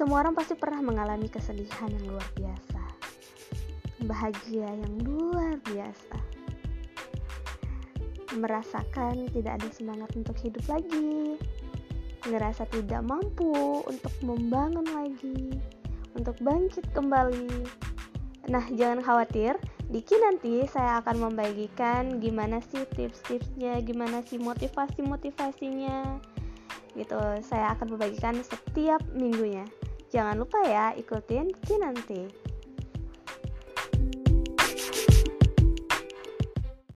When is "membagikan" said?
21.28-22.24, 28.00-28.40